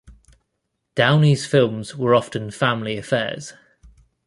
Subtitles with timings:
[0.95, 3.53] Downey's films were often family affairs.